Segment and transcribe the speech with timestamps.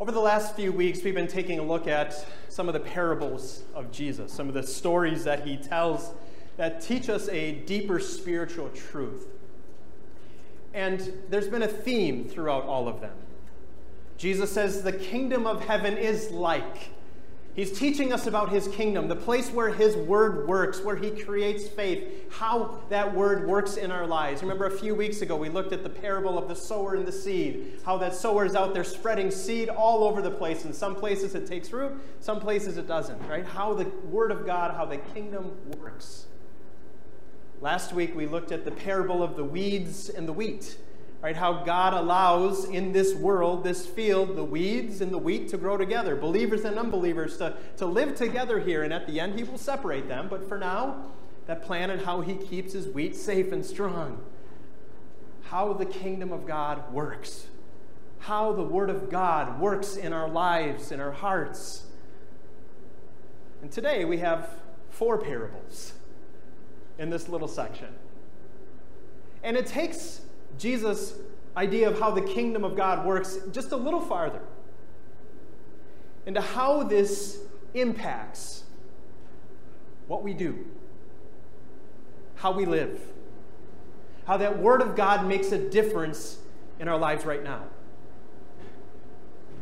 [0.00, 3.64] Over the last few weeks, we've been taking a look at some of the parables
[3.74, 6.12] of Jesus, some of the stories that he tells
[6.56, 9.26] that teach us a deeper spiritual truth.
[10.72, 13.16] And there's been a theme throughout all of them.
[14.18, 16.90] Jesus says, The kingdom of heaven is like.
[17.58, 21.66] He's teaching us about his kingdom, the place where his word works, where he creates
[21.66, 24.42] faith, how that word works in our lives.
[24.42, 27.10] Remember a few weeks ago, we looked at the parable of the sower and the
[27.10, 30.64] seed, how that sower is out there spreading seed all over the place.
[30.64, 33.44] In some places it takes root, some places it doesn't, right?
[33.44, 36.26] How the word of God, how the kingdom works.
[37.60, 40.78] Last week we looked at the parable of the weeds and the wheat
[41.20, 41.36] right?
[41.36, 45.76] How God allows in this world, this field, the weeds and the wheat to grow
[45.76, 49.58] together, believers and unbelievers to, to live together here, and at the end, He will
[49.58, 50.28] separate them.
[50.28, 51.06] But for now,
[51.46, 54.22] that plan and how He keeps His wheat safe and strong.
[55.44, 57.46] How the kingdom of God works.
[58.20, 61.84] How the Word of God works in our lives, in our hearts.
[63.60, 64.50] And today we have
[64.90, 65.94] four parables
[66.96, 67.88] in this little section.
[69.42, 70.20] And it takes
[70.56, 71.14] Jesus'
[71.56, 74.42] idea of how the kingdom of God works just a little farther
[76.26, 77.38] into how this
[77.74, 78.62] impacts
[80.06, 80.66] what we do,
[82.36, 83.00] how we live,
[84.26, 86.38] how that Word of God makes a difference
[86.78, 87.64] in our lives right now,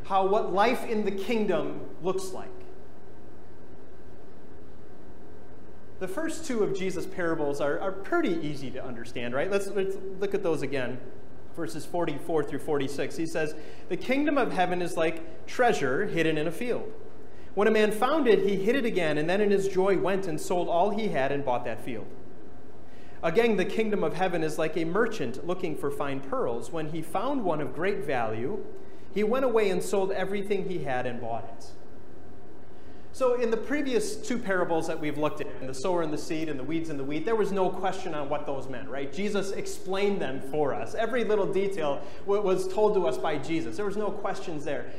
[0.05, 2.49] how what life in the kingdom looks like.
[5.99, 9.51] The first two of Jesus' parables are, are pretty easy to understand, right?
[9.51, 10.99] Let's, let's look at those again.
[11.55, 13.17] Verses 44 through 46.
[13.17, 13.55] He says,
[13.89, 16.93] The kingdom of heaven is like treasure hidden in a field.
[17.55, 20.27] When a man found it, he hid it again, and then in his joy went
[20.27, 22.07] and sold all he had and bought that field.
[23.23, 26.71] Again, the kingdom of heaven is like a merchant looking for fine pearls.
[26.71, 28.63] When he found one of great value,
[29.15, 31.67] he went away and sold everything he had and bought it.
[33.17, 36.51] So, in the previous two parables that we've looked at, the sower and the seed
[36.51, 39.11] and the weeds and the wheat, there was no question on what those meant, right?
[39.11, 40.95] Jesus explained them for us.
[40.95, 43.79] Every little detail was told to us by Jesus.
[43.79, 44.93] There was no questions there.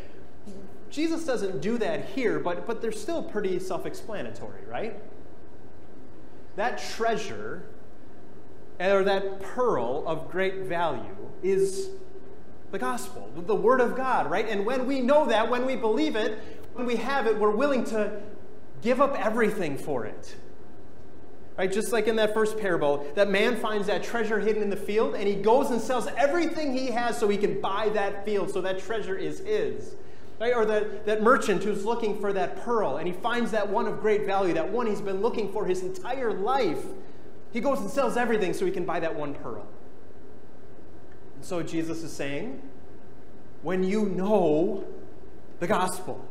[0.90, 5.00] Jesus doesn't do that here, but, but they're still pretty self explanatory, right?
[6.56, 7.68] That treasure,
[8.80, 11.92] or that pearl of great value, is
[12.72, 14.48] the gospel, the Word of God, right?
[14.50, 17.84] And when we know that, when we believe it, when we have it, we're willing
[17.86, 18.22] to
[18.82, 20.36] give up everything for it.
[21.58, 21.72] Right?
[21.72, 25.16] Just like in that first parable, that man finds that treasure hidden in the field
[25.16, 28.62] and he goes and sells everything he has so he can buy that field, so
[28.62, 29.96] that treasure is his.
[30.40, 30.54] Right?
[30.54, 34.00] Or that, that merchant who's looking for that pearl and he finds that one of
[34.02, 36.84] great value, that one he's been looking for his entire life.
[37.52, 39.66] He goes and sells everything so he can buy that one pearl.
[41.36, 42.62] And so Jesus is saying,
[43.64, 44.86] when you know
[45.60, 46.24] the gospel,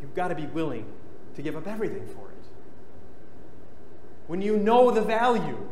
[0.00, 0.86] you've got to be willing
[1.34, 2.44] to give up everything for it.
[4.26, 5.68] When you know the value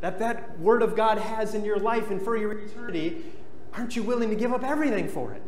[0.00, 3.24] that that Word of God has in your life and for your eternity,
[3.72, 5.42] aren't you willing to give up everything for it?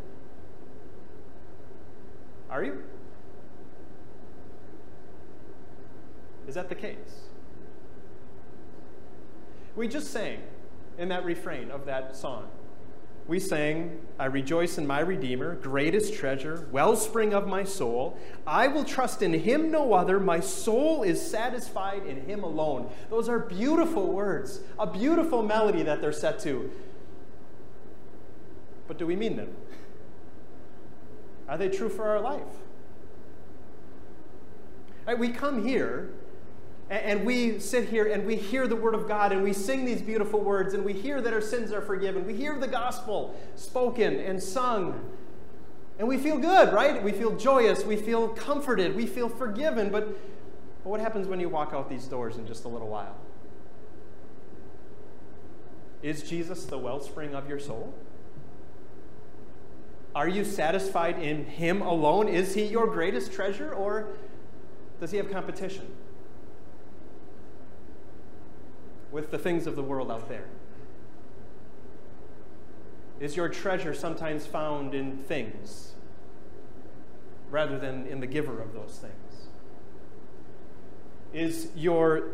[2.49, 2.83] Are you?
[6.49, 7.27] Is that the case?
[9.75, 10.39] We just sang
[10.97, 12.49] in that refrain of that song
[13.29, 18.19] we sang, I rejoice in my Redeemer, greatest treasure, wellspring of my soul.
[18.47, 20.21] I will trust in him no other.
[20.21, 22.89] My soul is satisfied in him alone.
[23.11, 26.71] Those are beautiful words, a beautiful melody that they're set to.
[28.87, 29.57] But do we mean them?
[31.49, 32.43] Are they true for our life?
[35.05, 36.11] Right, we come here
[36.89, 40.01] and we sit here and we hear the Word of God and we sing these
[40.01, 42.25] beautiful words and we hear that our sins are forgiven.
[42.25, 45.11] We hear the gospel spoken and sung.
[45.99, 47.03] And we feel good, right?
[47.03, 47.85] We feel joyous.
[47.85, 48.95] We feel comforted.
[48.95, 49.91] We feel forgiven.
[49.91, 50.09] But,
[50.85, 53.17] but what happens when you walk out these doors in just a little while?
[56.03, 57.93] Is Jesus the wellspring of your soul?
[60.15, 62.29] Are you satisfied in Him alone?
[62.29, 64.07] Is He your greatest treasure or
[65.01, 65.87] does He have competition?
[69.17, 70.45] With the things of the world out there?
[73.19, 75.95] Is your treasure sometimes found in things
[77.51, 79.49] rather than in the giver of those things?
[81.33, 82.33] Is your,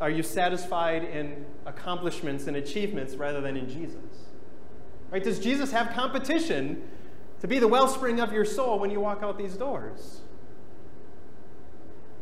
[0.00, 4.30] are you satisfied in accomplishments and achievements rather than in Jesus?
[5.10, 5.22] Right?
[5.22, 6.82] Does Jesus have competition
[7.42, 10.22] to be the wellspring of your soul when you walk out these doors?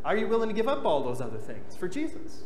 [0.04, 2.42] Are you willing to give up all those other things for Jesus?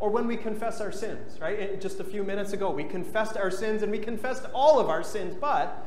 [0.00, 1.80] Or when we confess our sins, right?
[1.80, 5.02] Just a few minutes ago, we confessed our sins and we confessed all of our
[5.02, 5.86] sins, but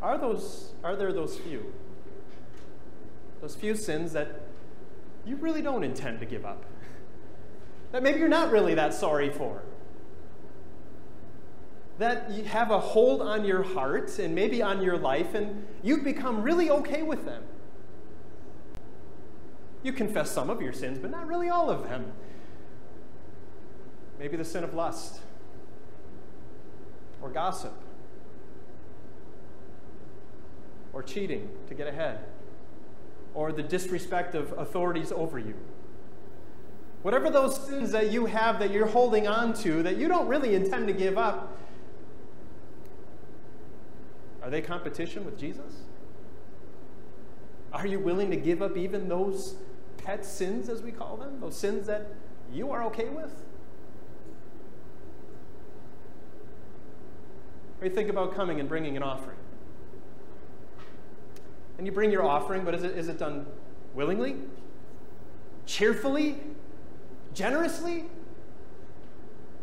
[0.00, 1.72] are, those, are there those few?
[3.40, 4.42] Those few sins that
[5.26, 6.64] you really don't intend to give up?
[7.92, 9.62] That maybe you're not really that sorry for?
[11.98, 16.02] That you have a hold on your heart and maybe on your life, and you've
[16.02, 17.44] become really okay with them?
[19.84, 22.10] You confess some of your sins, but not really all of them.
[24.18, 25.20] Maybe the sin of lust
[27.20, 27.74] or gossip
[30.94, 32.20] or cheating to get ahead
[33.34, 35.54] or the disrespect of authorities over you.
[37.02, 40.54] Whatever those sins that you have that you're holding on to that you don't really
[40.54, 41.58] intend to give up,
[44.42, 45.82] are they competition with Jesus?
[47.72, 49.56] Are you willing to give up even those
[50.04, 52.06] pet sins, as we call them, those sins that
[52.52, 53.32] you are okay with?
[57.80, 59.38] Or you think about coming and bringing an offering.
[61.78, 63.46] And you bring your offering, but is it, is it done
[63.94, 64.36] willingly?
[65.66, 66.36] Cheerfully?
[67.32, 68.04] Generously?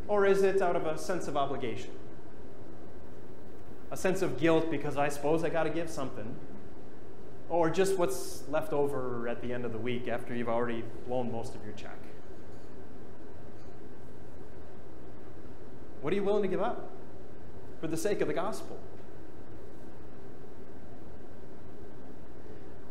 [0.07, 1.91] Or is it out of a sense of obligation?
[3.91, 6.35] A sense of guilt because I suppose I got to give something?
[7.51, 11.29] Or just what's left over at the end of the week after you've already blown
[11.29, 11.97] most of your check?
[16.01, 16.89] What are you willing to give up
[17.81, 18.79] for the sake of the gospel?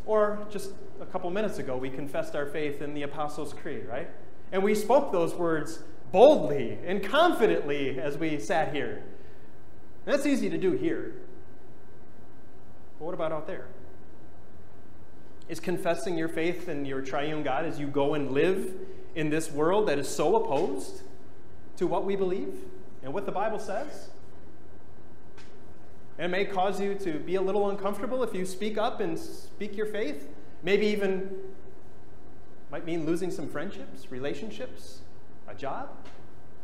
[0.04, 4.10] Or just a couple minutes ago, we confessed our faith in the Apostles' Creed, right?
[4.52, 5.82] And we spoke those words
[6.12, 9.04] boldly and confidently as we sat here.
[10.04, 11.14] That's easy to do here.
[12.98, 13.68] But what about out there?
[15.50, 18.72] Is confessing your faith in your triune God as you go and live
[19.16, 21.02] in this world that is so opposed
[21.76, 22.54] to what we believe
[23.02, 24.10] and what the Bible says.
[26.18, 29.18] And it may cause you to be a little uncomfortable if you speak up and
[29.18, 30.28] speak your faith.
[30.62, 31.28] Maybe even
[32.70, 35.00] might mean losing some friendships, relationships,
[35.48, 35.88] a job.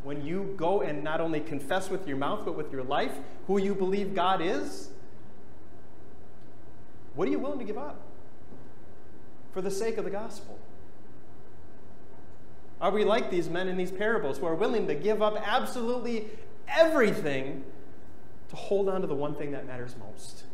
[0.04, 3.14] When you go and not only confess with your mouth, but with your life
[3.48, 4.90] who you believe God is,
[7.16, 8.00] what are you willing to give up?
[9.56, 10.58] For the sake of the gospel?
[12.78, 16.28] Are we like these men in these parables who are willing to give up absolutely
[16.68, 17.64] everything
[18.50, 20.44] to hold on to the one thing that matters most?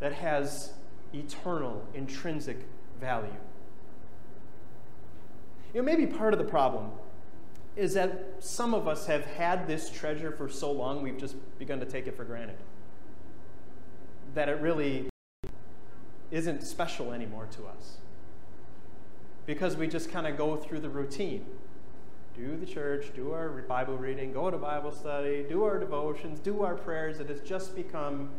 [0.00, 0.74] That has
[1.14, 2.58] eternal, intrinsic
[3.00, 3.32] value.
[5.72, 6.90] You know, maybe part of the problem
[7.76, 11.80] is that some of us have had this treasure for so long we've just begun
[11.80, 12.58] to take it for granted.
[14.34, 15.08] That it really
[16.34, 17.98] isn't special anymore to us
[19.46, 21.46] because we just kind of go through the routine
[22.36, 26.62] do the church, do our Bible reading, go to Bible study, do our devotions, do
[26.62, 27.20] our prayers.
[27.20, 28.30] It has just become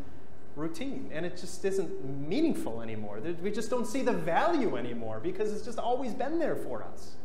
[0.55, 3.21] routine and it just isn't meaningful anymore.
[3.41, 7.15] We just don't see the value anymore because it's just always been there for us.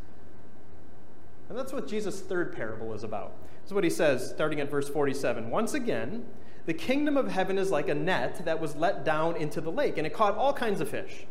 [1.49, 3.33] And that's what Jesus' third parable is about.
[3.63, 5.51] This is what he says, starting at verse 47.
[5.51, 6.25] Once again,
[6.67, 9.99] the kingdom of heaven is like a net that was let down into the lake,
[9.99, 11.27] and it caught all kinds of fish.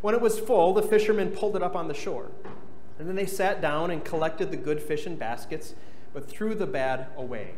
[0.00, 2.30] When it was full, the fishermen pulled it up on the shore.
[2.98, 5.74] And then they sat down and collected the good fish in baskets,
[6.12, 7.54] but threw the bad away.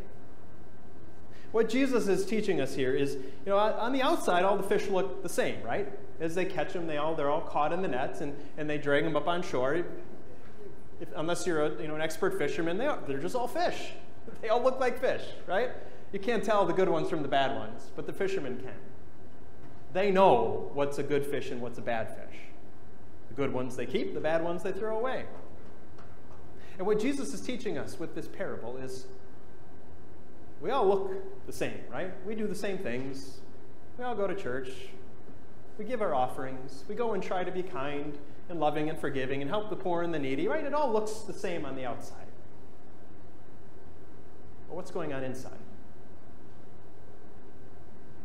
[1.53, 4.89] What Jesus is teaching us here is, you know, on the outside, all the fish
[4.89, 5.91] look the same, right?
[6.21, 8.79] As they catch them, they all they're all caught in the nets, and, and they
[8.79, 9.75] drag them up on shore.
[9.75, 9.87] If,
[11.15, 13.93] unless you're a, you know an expert fisherman, they are, they're just all fish.
[14.43, 15.71] They all look like fish, right?
[16.13, 18.75] You can't tell the good ones from the bad ones, but the fishermen can.
[19.93, 22.39] They know what's a good fish and what's a bad fish.
[23.29, 25.25] The good ones they keep, the bad ones they throw away.
[26.79, 29.07] And what Jesus is teaching us with this parable is
[30.61, 31.11] we all look
[31.47, 32.13] the same, right?
[32.27, 33.39] We do the same things.
[33.99, 34.71] We all go to church.
[35.79, 36.85] We give our offerings.
[36.89, 38.17] We go and try to be kind
[38.49, 40.65] and loving and forgiving and help the poor and the needy, right?
[40.65, 42.27] It all looks the same on the outside.
[44.69, 45.59] But what's going on inside?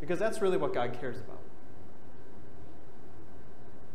[0.01, 1.39] Because that's really what God cares about.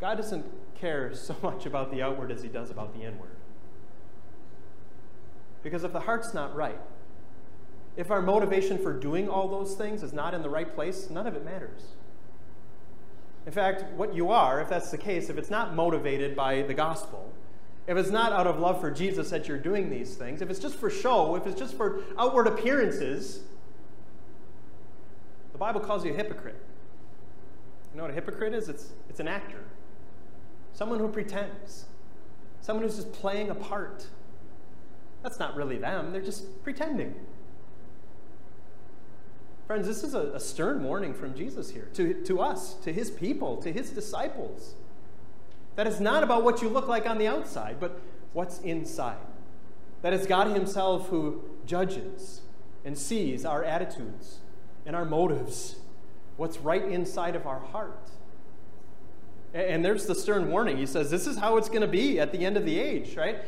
[0.01, 3.37] God doesn't care so much about the outward as he does about the inward.
[5.63, 6.79] Because if the heart's not right,
[7.97, 11.27] if our motivation for doing all those things is not in the right place, none
[11.27, 11.83] of it matters.
[13.47, 16.75] In fact, what you are, if that's the case, if it's not motivated by the
[16.75, 17.33] gospel,
[17.87, 20.59] if it's not out of love for Jesus that you're doing these things, if it's
[20.59, 23.41] just for show, if it's just for outward appearances,
[25.57, 26.61] the Bible calls you a hypocrite.
[27.91, 28.69] You know what a hypocrite is?
[28.69, 29.65] It's, it's an actor,
[30.75, 31.87] someone who pretends.
[32.61, 34.05] someone who's just playing a part.
[35.23, 37.15] That's not really them, they're just pretending.
[39.67, 43.11] Friends, this is a, a, stern warning from Jesus here to, to us, to his
[43.11, 44.75] people, to his disciples.
[45.77, 47.99] That it's not about what you look like on the outside, but
[48.35, 49.17] what's inside.
[50.03, 52.43] That it's God Himself who judges
[52.85, 54.41] and sees our attitudes
[54.87, 55.77] and our motives,
[56.37, 58.09] what's right inside of our heart.
[59.53, 60.77] And there's the stern warning.
[60.77, 63.17] He says, This is how it's going to be at the end of the age,
[63.17, 63.39] right?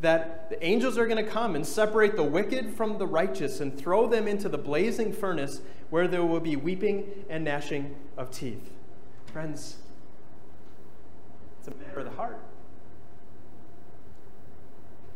[0.00, 3.76] That the angels are going to come and separate the wicked from the righteous and
[3.76, 5.60] throw them into the blazing furnace
[5.90, 8.70] where there will be weeping and gnashing of teeth.
[9.32, 9.76] Friends,
[11.58, 12.40] it's a matter of the heart.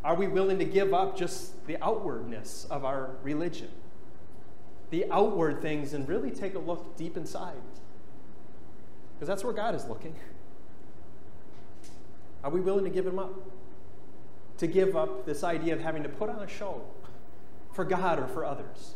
[0.02, 3.68] Are we willing to give up just the outwardness of our religion?
[4.90, 7.54] The outward things and really take a look deep inside?
[9.14, 10.14] Because that's where God is looking.
[12.42, 13.35] Are we willing to give Him up?
[14.59, 16.82] To give up this idea of having to put on a show
[17.73, 18.94] for God or for others?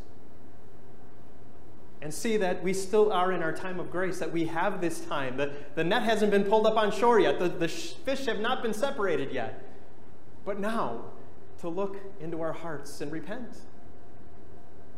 [2.02, 5.00] And see that we still are in our time of grace, that we have this
[5.00, 5.36] time.
[5.36, 8.62] The, the net hasn't been pulled up on shore yet, the, the fish have not
[8.62, 9.62] been separated yet.
[10.44, 11.04] But now,
[11.60, 13.56] to look into our hearts and repent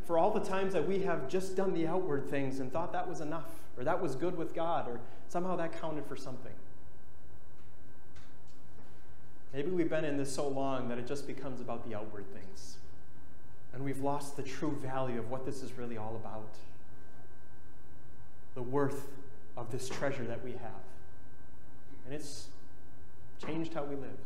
[0.07, 3.09] for all the times that we have just done the outward things and thought that
[3.09, 6.53] was enough, or that was good with God, or somehow that counted for something.
[9.53, 12.77] Maybe we've been in this so long that it just becomes about the outward things.
[13.73, 16.55] And we've lost the true value of what this is really all about
[18.55, 19.09] the worth
[19.57, 20.83] of this treasure that we have.
[22.07, 22.49] And it's
[23.45, 24.19] changed how we live.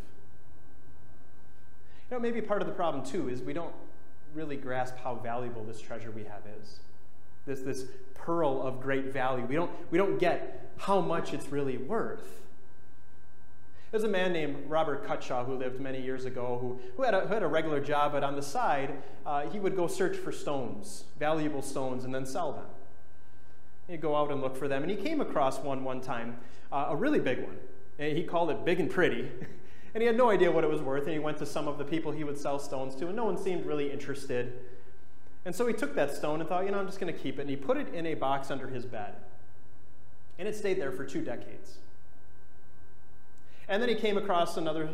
[2.08, 3.74] You know, maybe part of the problem too is we don't
[4.34, 6.80] really grasp how valuable this treasure we have is.
[7.46, 7.84] This, this
[8.14, 9.44] pearl of great value.
[9.44, 12.40] We don't, we don't get how much it's really worth.
[13.90, 17.22] There's a man named Robert Cutshaw who lived many years ago who, who, had, a,
[17.22, 20.30] who had a regular job, but on the side, uh, he would go search for
[20.30, 22.66] stones, valuable stones, and then sell them.
[23.88, 26.38] He'd go out and look for them, and he came across one one time,
[26.70, 27.56] uh, a really big one.
[27.98, 29.28] And he called it Big and Pretty.
[29.94, 31.78] And he had no idea what it was worth, and he went to some of
[31.78, 34.52] the people he would sell stones to, and no one seemed really interested.
[35.44, 37.38] And so he took that stone and thought, you know, I'm just going to keep
[37.38, 37.42] it.
[37.42, 39.14] And he put it in a box under his bed.
[40.38, 41.78] And it stayed there for two decades.
[43.68, 44.90] And then he came across another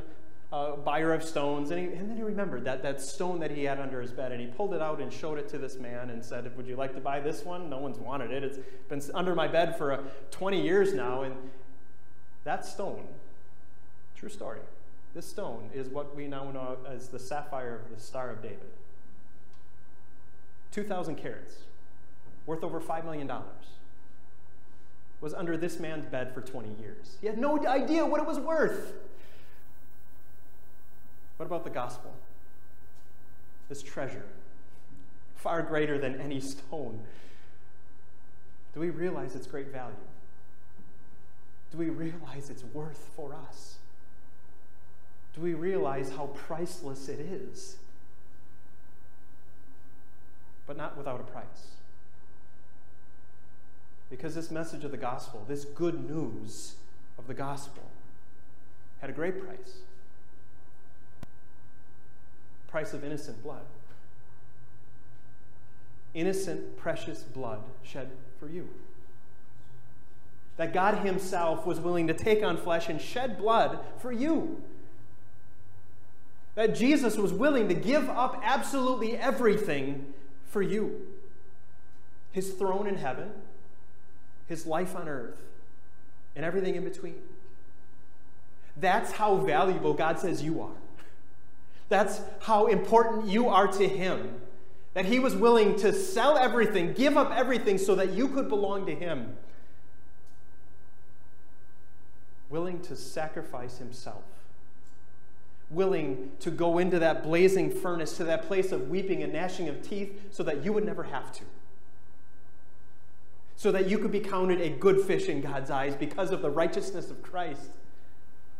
[0.52, 3.64] uh, buyer of stones, and, he, and then he remembered that, that stone that he
[3.64, 6.10] had under his bed, and he pulled it out and showed it to this man
[6.10, 7.68] and said, Would you like to buy this one?
[7.68, 8.44] No one's wanted it.
[8.44, 11.34] It's been under my bed for uh, 20 years now, and
[12.44, 13.08] that stone,
[14.16, 14.60] true story,
[15.16, 18.68] this stone is what we now know as the sapphire of the Star of David.
[20.72, 21.54] 2,000 carats,
[22.44, 23.32] worth over $5 million,
[25.22, 27.16] was under this man's bed for 20 years.
[27.22, 28.92] He had no idea what it was worth.
[31.38, 32.12] What about the gospel?
[33.70, 34.26] This treasure,
[35.34, 37.00] far greater than any stone.
[38.74, 39.94] Do we realize its great value?
[41.72, 43.78] Do we realize its worth for us?
[45.36, 47.76] Do we realize how priceless it is?
[50.66, 51.74] But not without a price.
[54.08, 56.76] Because this message of the gospel, this good news
[57.18, 57.82] of the gospel,
[59.00, 59.80] had a great price
[62.68, 63.64] price of innocent blood.
[66.12, 68.68] Innocent, precious blood shed for you.
[70.58, 74.62] That God Himself was willing to take on flesh and shed blood for you
[76.56, 80.12] that Jesus was willing to give up absolutely everything
[80.48, 81.06] for you
[82.36, 83.30] his throne in heaven,
[84.46, 85.40] his life on earth,
[86.34, 87.14] and everything in between.
[88.76, 90.76] That's how valuable God says you are.
[91.88, 94.38] That's how important you are to Him.
[94.92, 98.84] That He was willing to sell everything, give up everything so that you could belong
[98.84, 99.34] to Him.
[102.50, 104.24] Willing to sacrifice Himself
[105.70, 109.82] willing to go into that blazing furnace, to that place of weeping and gnashing of
[109.82, 111.42] teeth, so that you would never have to.
[113.56, 116.50] So that you could be counted a good fish in God's eyes because of the
[116.50, 117.70] righteousness of Christ,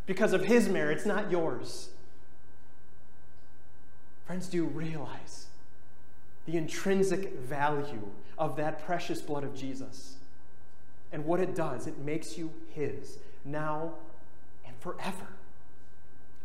[0.07, 1.91] because of his merits, not yours.
[4.27, 5.47] Friends, do you realize
[6.47, 8.09] the intrinsic value
[8.39, 10.17] of that precious blood of Jesus?
[11.13, 13.93] And what it does, it makes you his now
[14.67, 15.29] and forever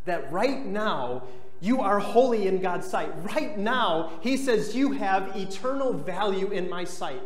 [0.05, 1.23] that right now
[1.59, 3.11] you are holy in God's sight.
[3.35, 7.21] Right now, He says, You have eternal value in my sight.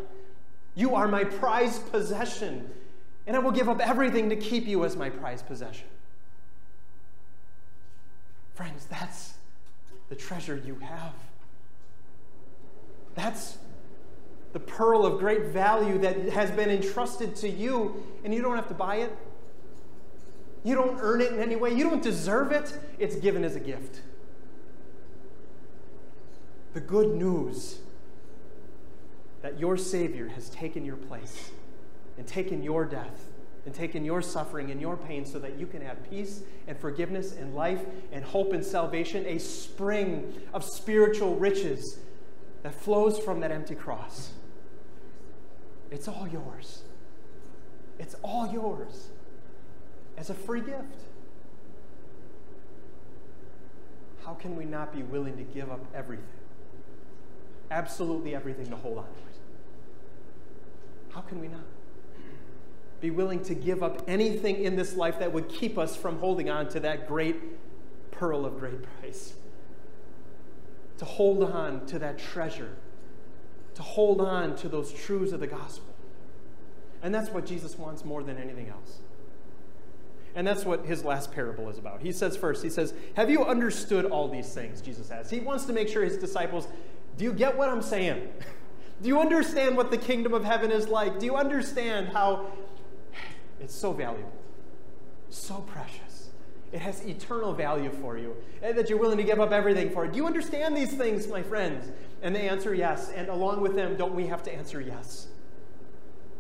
[0.75, 2.70] You are my prized possession,
[3.25, 5.88] and I will give up everything to keep you as my prized possession.
[8.55, 9.36] Friends, that's
[10.10, 11.13] the treasure you have.
[13.15, 13.58] That's
[14.51, 18.67] the pearl of great value that has been entrusted to you, and you don't have
[18.67, 19.17] to buy it.
[20.66, 21.72] You don't earn it in any way.
[21.76, 22.76] You don't deserve it.
[22.98, 24.02] It's given as a gift.
[26.74, 27.78] The good news
[29.44, 31.52] that your Savior has taken your place
[32.18, 33.26] and taken your death
[33.68, 37.34] and taken your suffering and your pain so that you can have peace and forgiveness
[37.34, 37.82] and life
[38.12, 42.00] and hope and salvation, a spring of spiritual riches
[42.64, 44.32] that flows from that empty cross.
[45.92, 46.82] It's all yours.
[48.00, 49.10] It's all yours
[50.18, 51.04] as a free gift.
[54.26, 56.26] How can we not be willing to give up everything?
[57.70, 59.38] Absolutely everything to hold on to it.
[61.14, 61.66] How can we not?
[63.02, 66.50] Be willing to give up anything in this life that would keep us from holding
[66.50, 67.36] on to that great
[68.12, 69.34] pearl of great price.
[70.98, 72.76] To hold on to that treasure
[73.76, 75.94] to hold on to those truths of the gospel.
[77.04, 79.00] And that's what Jesus wants more than anything else.
[80.36, 82.01] And that's what his last parable is about.
[82.01, 84.82] He says first, he says, Have you understood all these things?
[84.82, 85.30] Jesus asks.
[85.30, 86.68] He wants to make sure his disciples,
[87.18, 88.27] do you get what I'm saying?
[89.01, 91.20] do you understand what the kingdom of heaven is like?
[91.20, 92.48] Do you understand how
[93.62, 94.32] it's so valuable,
[95.30, 96.30] so precious?
[96.74, 100.04] It has eternal value for you, and that you're willing to give up everything for
[100.04, 100.12] it.
[100.12, 101.89] Do you understand these things, my friends?
[102.22, 103.12] And they answer yes.
[103.12, 105.27] And along with them, don't we have to answer yes?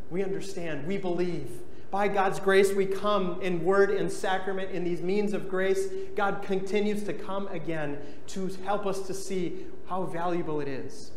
[0.09, 1.49] We understand, we believe.
[1.95, 5.87] By God's grace, we come in word and sacrament in these means of grace.
[6.13, 11.11] God continues to come again to help us to see how valuable it is,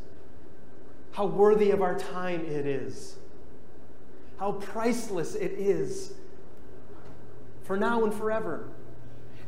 [1.11, 3.17] how worthy of our time it is,
[4.39, 6.13] how priceless it is
[7.65, 8.69] for now and forever.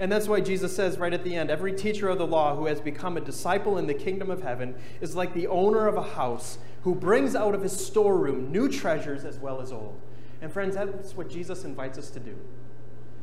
[0.00, 2.66] And that's why Jesus says right at the end every teacher of the law who
[2.66, 6.02] has become a disciple in the kingdom of heaven is like the owner of a
[6.02, 9.96] house who brings out of his storeroom new treasures as well as old.
[10.42, 12.36] And friends, that's what Jesus invites us to do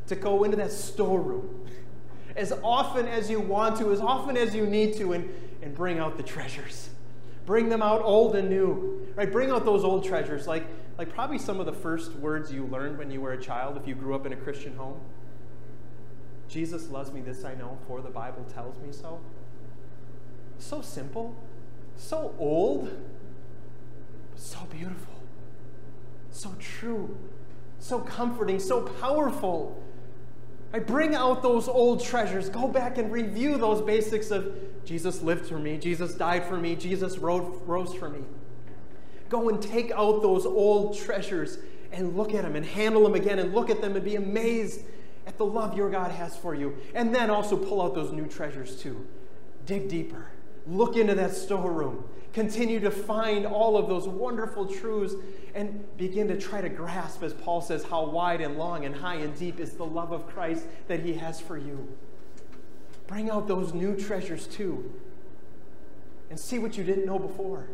[0.07, 1.65] to go into that storeroom
[2.35, 5.29] as often as you want to, as often as you need to, and,
[5.61, 6.89] and bring out the treasures.
[7.45, 9.07] Bring them out old and new.
[9.15, 9.31] Right?
[9.31, 10.65] Bring out those old treasures, like,
[10.97, 13.87] like probably some of the first words you learned when you were a child if
[13.87, 14.99] you grew up in a Christian home.
[16.47, 19.19] Jesus loves me, this I know, for the Bible tells me so.
[20.59, 21.35] So simple,
[21.95, 22.89] so old,
[24.31, 25.16] but so beautiful,
[26.37, 27.17] so true,
[27.79, 29.83] so comforting, so powerful.
[30.73, 32.49] I bring out those old treasures.
[32.49, 34.53] Go back and review those basics of
[34.85, 38.19] Jesus lived for me, Jesus died for me, Jesus rose for me.
[39.27, 41.57] Go and take out those old treasures
[41.91, 44.81] and look at them and handle them again and look at them and be amazed
[45.25, 46.77] at the love your God has for you.
[46.93, 49.05] And then also pull out those new treasures too.
[49.65, 50.27] Dig deeper.
[50.67, 52.03] Look into that storeroom.
[52.33, 55.15] Continue to find all of those wonderful truths
[55.55, 59.15] and begin to try to grasp, as Paul says, how wide and long and high
[59.15, 61.87] and deep is the love of Christ that he has for you.
[63.07, 64.93] Bring out those new treasures too
[66.29, 67.69] and see what you didn't know before.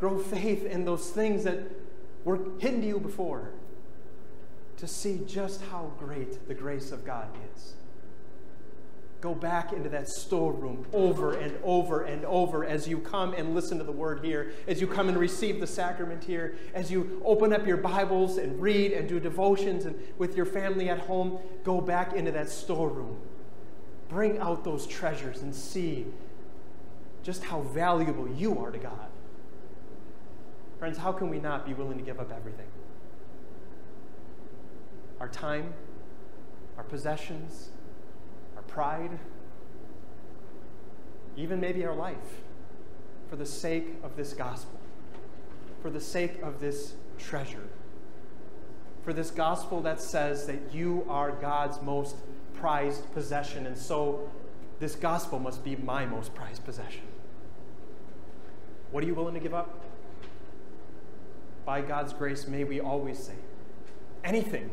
[0.00, 1.60] Grow faith in those things that
[2.24, 3.50] were hidden to you before
[4.78, 7.74] to see just how great the grace of God is.
[9.26, 13.76] Go back into that storeroom over and over and over as you come and listen
[13.78, 17.52] to the word here, as you come and receive the sacrament here, as you open
[17.52, 21.40] up your Bibles and read and do devotions and with your family at home.
[21.64, 23.16] Go back into that storeroom.
[24.08, 26.06] Bring out those treasures and see
[27.24, 29.08] just how valuable you are to God.
[30.78, 32.68] Friends, how can we not be willing to give up everything?
[35.18, 35.72] our time,
[36.76, 37.70] our possessions,
[38.76, 39.18] pride,
[41.34, 42.42] even maybe our life,
[43.30, 44.78] for the sake of this gospel,
[45.80, 47.70] for the sake of this treasure,
[49.02, 52.16] for this gospel that says that you are God's most
[52.52, 54.30] prized possession, and so
[54.78, 57.04] this gospel must be my most prized possession.
[58.90, 59.86] What are you willing to give up?
[61.64, 63.36] By God's grace, may we always say,
[64.22, 64.68] anything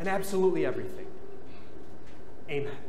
[0.00, 1.06] and absolutely everything.
[2.50, 2.87] Amen.